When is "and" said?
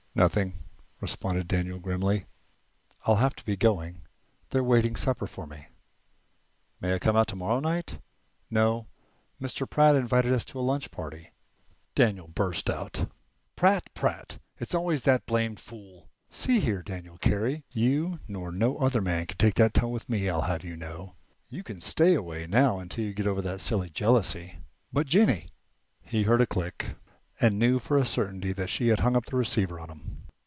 27.43-27.57